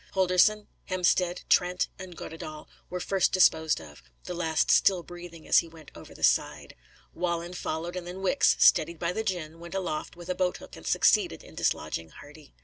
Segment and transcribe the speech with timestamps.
[0.15, 5.67] Holdorsen, Hemstead, Trent, and Goddedaal were first disposed of, the last still breathing as he
[5.67, 6.75] went over the side;
[7.13, 10.87] Wallen followed; and then Wicks, steadied by the gin, went aloft with a boathook and
[10.87, 12.55] succeeded in dislodging Hardy.